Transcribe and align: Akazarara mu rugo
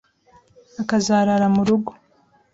Akazarara 0.81 1.47
mu 1.55 1.61
rugo 1.67 1.91